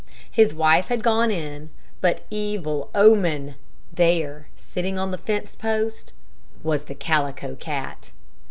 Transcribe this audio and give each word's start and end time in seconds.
His 0.31 0.51
wife 0.51 0.87
had 0.87 1.03
gone 1.03 1.29
in; 1.29 1.69
but, 2.01 2.25
evil 2.31 2.89
omen! 2.95 3.53
there, 3.93 4.47
sitting 4.55 4.97
on 4.97 5.13
a 5.13 5.17
fence 5.19 5.55
post, 5.55 6.11
was 6.63 6.85
the 6.85 6.95
Calico 6.95 7.53
Cat. 7.53 8.09